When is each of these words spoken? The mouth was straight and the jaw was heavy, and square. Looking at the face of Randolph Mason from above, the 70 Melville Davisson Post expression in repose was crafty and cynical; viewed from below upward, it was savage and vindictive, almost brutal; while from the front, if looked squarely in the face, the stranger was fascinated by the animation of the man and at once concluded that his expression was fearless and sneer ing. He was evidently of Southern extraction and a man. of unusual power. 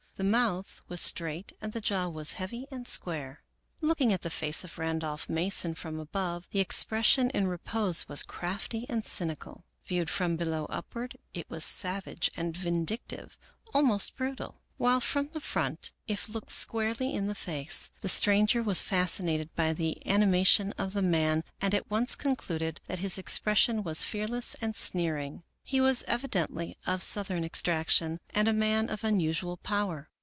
The 0.17 0.25
mouth 0.25 0.81
was 0.87 1.01
straight 1.01 1.53
and 1.61 1.73
the 1.73 1.81
jaw 1.81 2.07
was 2.07 2.33
heavy, 2.33 2.67
and 2.69 2.87
square. 2.87 3.41
Looking 3.81 4.13
at 4.13 4.21
the 4.21 4.29
face 4.29 4.63
of 4.63 4.77
Randolph 4.77 5.27
Mason 5.27 5.73
from 5.73 5.97
above, 5.99 6.47
the 6.51 6.59
70 6.59 6.59
Melville 6.59 6.61
Davisson 6.61 6.61
Post 6.61 6.65
expression 6.67 7.29
in 7.31 7.47
repose 7.47 8.07
was 8.07 8.21
crafty 8.21 8.85
and 8.87 9.03
cynical; 9.03 9.63
viewed 9.83 10.11
from 10.11 10.35
below 10.35 10.65
upward, 10.69 11.17
it 11.33 11.49
was 11.49 11.65
savage 11.65 12.29
and 12.37 12.55
vindictive, 12.55 13.39
almost 13.73 14.15
brutal; 14.15 14.61
while 14.77 14.99
from 15.01 15.29
the 15.33 15.39
front, 15.41 15.91
if 16.07 16.29
looked 16.29 16.51
squarely 16.51 17.15
in 17.15 17.25
the 17.25 17.33
face, 17.33 17.89
the 18.01 18.07
stranger 18.09 18.61
was 18.61 18.79
fascinated 18.83 19.49
by 19.55 19.73
the 19.73 20.05
animation 20.05 20.71
of 20.73 20.93
the 20.93 21.01
man 21.01 21.43
and 21.59 21.73
at 21.73 21.89
once 21.89 22.13
concluded 22.13 22.79
that 22.85 22.99
his 22.99 23.17
expression 23.17 23.81
was 23.81 24.03
fearless 24.03 24.53
and 24.61 24.75
sneer 24.75 25.17
ing. 25.17 25.41
He 25.63 25.81
was 25.81 26.03
evidently 26.03 26.77
of 26.85 27.01
Southern 27.01 27.43
extraction 27.43 28.19
and 28.29 28.47
a 28.47 28.53
man. 28.53 28.87
of 28.87 29.03
unusual 29.03 29.57
power. 29.57 30.09